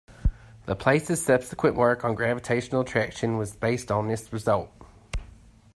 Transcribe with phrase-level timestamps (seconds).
[0.65, 4.71] Laplace's subsequent work on gravitational attraction was based on this result.